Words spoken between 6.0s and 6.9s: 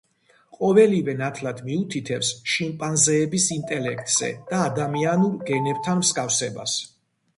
მსგავსებას.